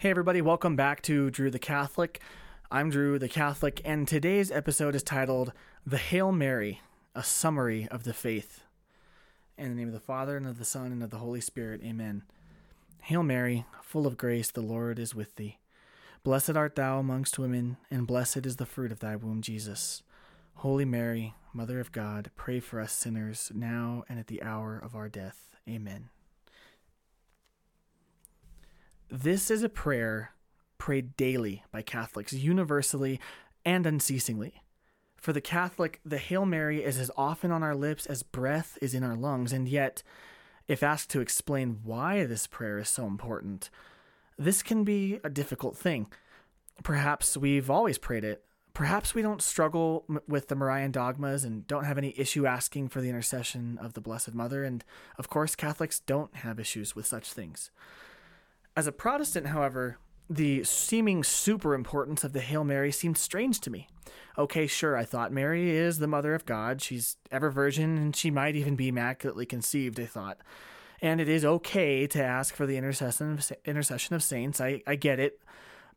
[0.00, 2.22] Hey, everybody, welcome back to Drew the Catholic.
[2.70, 5.52] I'm Drew the Catholic, and today's episode is titled
[5.84, 6.80] The Hail Mary,
[7.14, 8.62] a summary of the faith.
[9.58, 11.82] In the name of the Father, and of the Son, and of the Holy Spirit,
[11.84, 12.22] amen.
[13.02, 15.58] Hail Mary, full of grace, the Lord is with thee.
[16.22, 20.02] Blessed art thou amongst women, and blessed is the fruit of thy womb, Jesus.
[20.54, 24.94] Holy Mary, Mother of God, pray for us sinners, now and at the hour of
[24.94, 25.56] our death.
[25.68, 26.08] Amen.
[29.12, 30.34] This is a prayer
[30.78, 33.18] prayed daily by Catholics, universally
[33.64, 34.62] and unceasingly.
[35.16, 38.94] For the Catholic, the Hail Mary is as often on our lips as breath is
[38.94, 40.04] in our lungs, and yet,
[40.68, 43.68] if asked to explain why this prayer is so important,
[44.38, 46.06] this can be a difficult thing.
[46.84, 48.44] Perhaps we've always prayed it.
[48.74, 52.88] Perhaps we don't struggle m- with the Marian dogmas and don't have any issue asking
[52.88, 54.84] for the intercession of the Blessed Mother, and
[55.18, 57.72] of course, Catholics don't have issues with such things.
[58.76, 63.70] As a Protestant, however, the seeming super importance of the Hail Mary seemed strange to
[63.70, 63.88] me.
[64.38, 66.80] Okay, sure, I thought Mary is the Mother of God.
[66.80, 70.38] She's ever virgin, and she might even be immaculately conceived, I thought.
[71.02, 74.60] And it is okay to ask for the intercession of, intercession of saints.
[74.60, 75.40] I, I get it.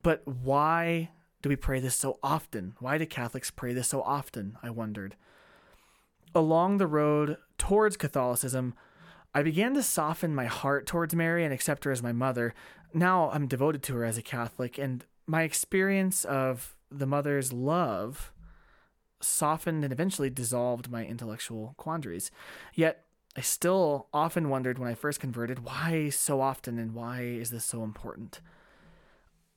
[0.01, 2.73] But why do we pray this so often?
[2.79, 4.57] Why do Catholics pray this so often?
[4.63, 5.15] I wondered.
[6.33, 8.73] Along the road towards Catholicism,
[9.33, 12.53] I began to soften my heart towards Mary and accept her as my mother.
[12.93, 18.31] Now I'm devoted to her as a Catholic, and my experience of the mother's love
[19.21, 22.29] softened and eventually dissolved my intellectual quandaries.
[22.75, 27.49] Yet I still often wondered when I first converted why so often and why is
[27.49, 28.41] this so important?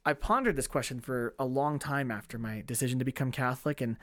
[0.07, 3.99] I pondered this question for a long time after my decision to become Catholic, and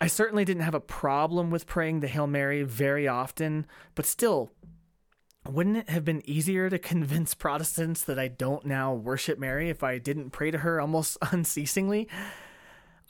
[0.00, 4.50] I certainly didn't have a problem with praying the Hail Mary very often, but still,
[5.48, 9.82] wouldn't it have been easier to convince Protestants that I don't now worship Mary if
[9.82, 12.08] I didn't pray to her almost unceasingly?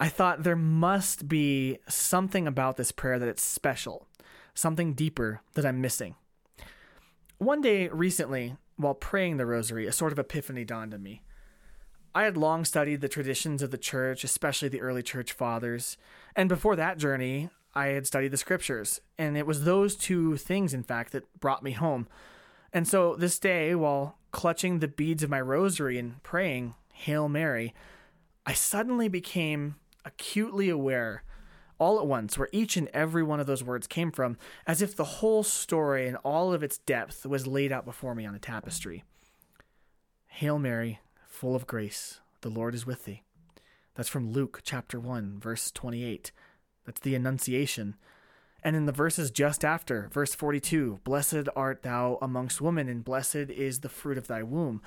[0.01, 4.09] I thought there must be something about this prayer that it's special,
[4.53, 6.17] something deeper that I'm missing.
[7.39, 11.23] One day recently, while praying the rosary, a sort of epiphany dawned on me.
[12.15, 15.97] I had long studied the traditions of the church, especially the early church fathers,
[16.37, 20.73] and before that journey, I had studied the scriptures, and it was those two things,
[20.73, 22.07] in fact, that brought me home.
[22.73, 27.75] And so this day, while clutching the beads of my rosary and praying Hail Mary,
[28.47, 31.23] I suddenly became acutely aware
[31.79, 34.37] all at once where each and every one of those words came from,
[34.67, 38.25] as if the whole story and all of its depth was laid out before me
[38.25, 39.05] on a tapestry.
[40.29, 43.23] Hail Mary, full of grace, the Lord is with thee.
[43.95, 46.33] That's from Luke chapter 1, verse 28.
[46.85, 47.97] That's the Annunciation.
[48.63, 53.51] And in the verses just after, verse 42, Blessed art thou amongst women, and blessed
[53.51, 54.81] is the fruit of thy womb.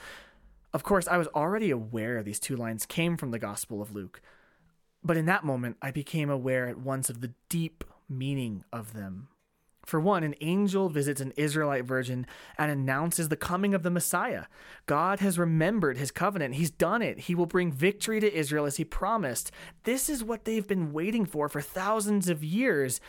[0.74, 4.22] Of course, I was already aware these two lines came from the Gospel of Luke,
[5.03, 9.29] but in that moment, I became aware at once of the deep meaning of them.
[9.88, 12.28] For one, an angel visits an Israelite virgin
[12.58, 14.44] and announces the coming of the Messiah.
[14.86, 16.56] God has remembered his covenant.
[16.56, 17.20] He's done it.
[17.20, 19.50] He will bring victory to Israel as he promised.
[19.86, 23.00] This is what they've been waiting for for thousands of years.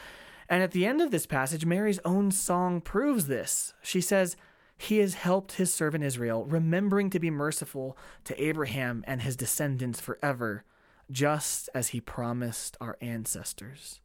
[0.49, 3.75] And at the end of this passage, Mary's own song proves this.
[3.83, 4.37] She says,
[4.77, 10.01] He has helped his servant Israel, remembering to be merciful to Abraham and his descendants
[10.01, 10.63] forever,
[11.11, 13.99] just as he promised our ancestors.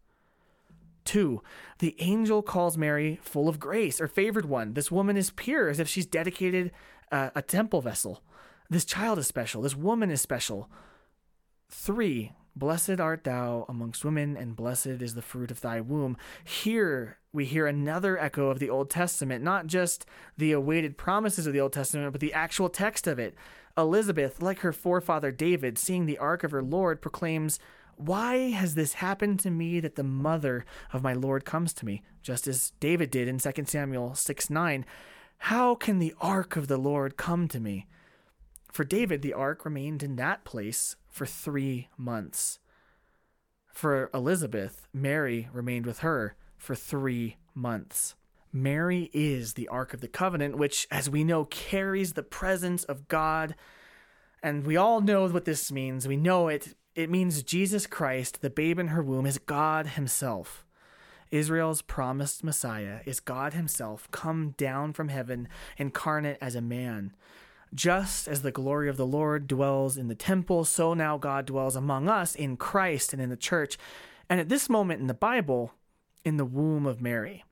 [1.04, 1.42] Two,
[1.80, 4.74] the angel calls Mary full of grace or favored one.
[4.74, 6.72] This woman is pure as if she's dedicated
[7.12, 8.24] uh, a temple vessel.
[8.70, 9.62] This child is special.
[9.62, 10.70] This woman is special.
[11.70, 16.18] Three, blessed art thou amongst women, and blessed is the fruit of thy womb.
[16.44, 20.06] Here we hear another echo of the Old Testament, not just
[20.38, 23.36] the awaited promises of the Old Testament, but the actual text of it.
[23.78, 27.60] Elizabeth, like her forefather David, seeing the ark of her Lord, proclaims,
[27.98, 32.02] why has this happened to me that the mother of my Lord comes to me,
[32.22, 34.86] just as David did in 2 Samuel 6 9?
[35.38, 37.88] How can the ark of the Lord come to me?
[38.72, 42.60] For David, the ark remained in that place for three months.
[43.74, 48.16] For Elizabeth, Mary remained with her for three months.
[48.54, 53.08] Mary is the Ark of the Covenant, which, as we know, carries the presence of
[53.08, 53.56] God.
[54.44, 56.08] And we all know what this means.
[56.08, 60.66] We know it it means Jesus Christ, the babe in her womb, is God Himself.
[61.32, 65.48] Israel's promised Messiah is God Himself come down from heaven,
[65.78, 67.16] incarnate as a man.
[67.74, 71.76] Just as the glory of the Lord dwells in the temple, so now God dwells
[71.76, 73.80] among us in Christ and in the church.
[74.30, 75.74] And at this moment in the Bible,
[76.24, 77.44] in the womb of Mary.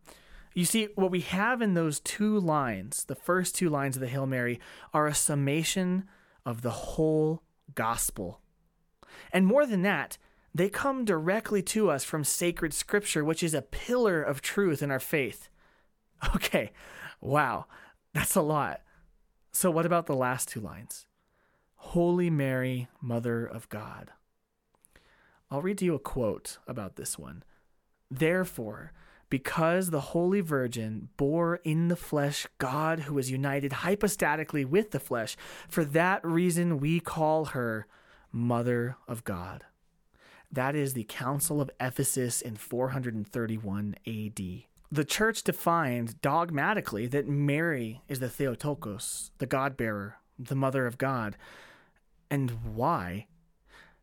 [0.54, 4.08] You see, what we have in those two lines, the first two lines of the
[4.08, 4.60] Hail Mary,
[4.94, 6.08] are a summation
[6.46, 7.42] of the whole
[7.74, 8.41] gospel.
[9.32, 10.18] And more than that,
[10.54, 14.92] they come directly to us from sacred scripture, which is a pillar of truth in
[14.92, 15.48] our faith.
[16.36, 16.72] Okay,
[17.20, 17.66] wow,
[18.14, 18.82] that's a lot.
[19.52, 21.08] So, what about the last two lines?
[21.76, 24.12] Holy Mary, Mother of God.
[25.50, 27.42] I'll read to you a quote about this one.
[28.12, 28.94] Therefore,
[29.32, 35.00] because the Holy Virgin bore in the flesh God who is united hypostatically with the
[35.00, 35.36] flesh,
[35.68, 37.88] for that reason we call her
[38.32, 39.66] Mother of God.
[40.52, 44.42] That is the Council of Ephesus in 431 AD.
[44.92, 50.98] The church defined dogmatically that Mary is the Theotokos, the God bearer, the Mother of
[50.98, 51.38] God.
[52.30, 53.28] And why?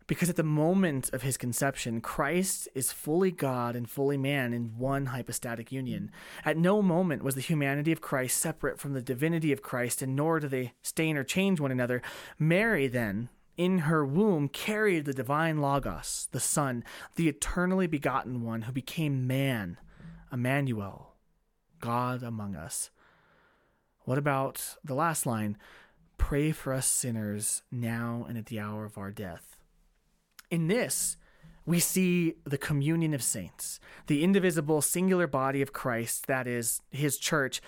[0.07, 4.79] Because at the moment of his conception, Christ is fully God and fully man in
[4.79, 6.11] one hypostatic union.
[6.47, 10.17] At no moment was the humanity of Christ separate from the divinity of Christ, and
[10.17, 12.01] nor do they stain or change one another.
[12.39, 13.29] Mary, then,
[13.59, 16.85] in her womb, carried the divine Logos, the Son,
[17.17, 19.77] the eternally begotten one who became man,
[20.33, 21.17] Emmanuel,
[21.81, 22.91] God among us.
[24.05, 25.59] What about the last line?
[26.17, 29.57] Pray for us sinners now and at the hour of our death.
[30.51, 31.17] In this,
[31.67, 37.19] we see the communion of saints, the indivisible singular body of Christ, that is, his
[37.19, 37.61] church,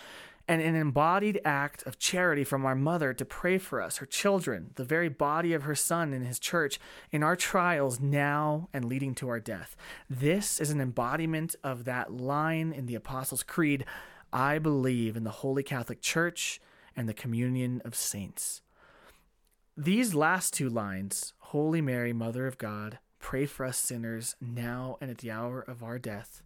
[0.50, 4.72] and an embodied act of charity from our mother to pray for us, her children,
[4.74, 6.80] the very body of her son in his church,
[7.12, 9.76] in our trials now and leading to our death.
[10.10, 13.84] This is an embodiment of that line in the Apostles' Creed
[14.32, 16.60] I believe in the Holy Catholic Church
[16.96, 18.60] and the communion of saints.
[19.76, 25.12] These last two lines, Holy Mary, Mother of God, pray for us sinners now and
[25.12, 26.42] at the hour of our death,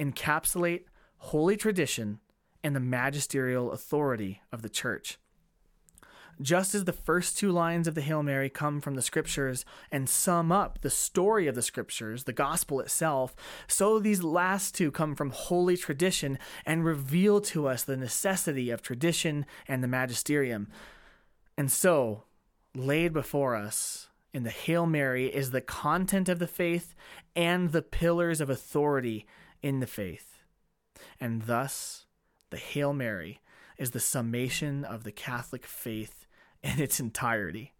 [0.00, 0.86] encapsulate
[1.18, 2.18] holy tradition
[2.62, 5.18] and the magisterial authority of the church.
[6.40, 10.08] Just as the first two lines of the Hail Mary come from the scriptures and
[10.08, 13.34] sum up the story of the scriptures, the gospel itself,
[13.66, 18.82] so these last two come from holy tradition and reveal to us the necessity of
[18.82, 20.68] tradition and the magisterium.
[21.56, 22.22] And so,
[22.72, 26.94] laid before us in the Hail Mary is the content of the faith
[27.34, 29.26] and the pillars of authority
[29.60, 30.38] in the faith.
[31.20, 32.06] And thus,
[32.50, 33.40] the Hail Mary
[33.76, 36.26] is the summation of the Catholic faith
[36.62, 37.72] in its entirety.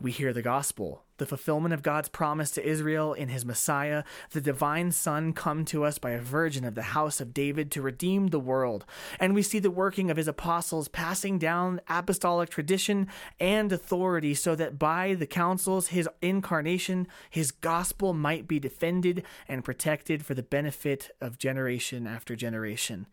[0.00, 4.02] We hear the gospel, the fulfillment of God's promise to Israel in his Messiah,
[4.32, 7.82] the divine Son come to us by a virgin of the house of David to
[7.82, 8.84] redeem the world.
[9.20, 13.06] And we see the working of his apostles passing down apostolic tradition
[13.38, 19.64] and authority so that by the councils, his incarnation, his gospel might be defended and
[19.64, 23.06] protected for the benefit of generation after generation.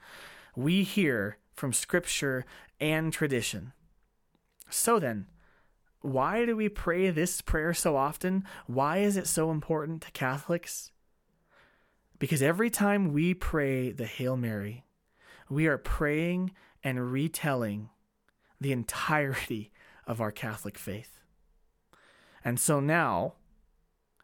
[0.60, 2.44] We hear from scripture
[2.82, 3.72] and tradition.
[4.70, 5.28] So then,
[6.02, 8.44] why do we pray this prayer so often?
[8.68, 10.92] Why is it so important to Catholics?
[12.20, 14.84] Because every time we pray the Hail Mary,
[15.50, 16.52] we are praying
[16.84, 17.88] and retelling
[18.60, 19.72] the entirety
[20.06, 21.22] of our Catholic faith.
[22.44, 23.36] And so now,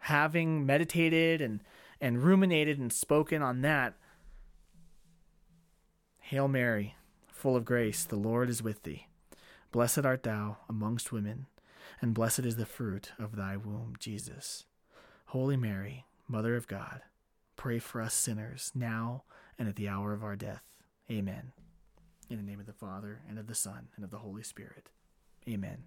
[0.01, 1.63] having meditated and,
[2.01, 3.93] and ruminated and spoken on that,
[6.29, 6.95] Hail Mary,
[7.27, 9.05] full of grace, the Lord is with thee.
[9.71, 11.45] Blessed art thou amongst women
[12.01, 14.65] and blessed is the fruit of thy womb, Jesus.
[15.27, 17.01] Holy Mary, Mother of God,
[17.55, 19.23] pray for us sinners, now
[19.59, 20.63] and at the hour of our death.
[21.11, 21.51] Amen.
[22.27, 24.89] In the name of the Father, and of the Son, and of the Holy Spirit.
[25.47, 25.83] Amen.